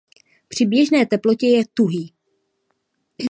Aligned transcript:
Při 0.47 0.65
běžné 0.65 1.05
teplotě 1.05 1.47
je 1.47 1.65
tuhý. 1.73 2.13